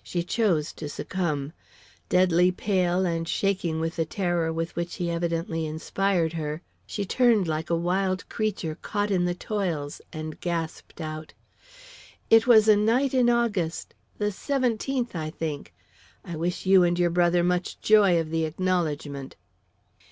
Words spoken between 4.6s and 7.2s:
which he evidently inspired her, she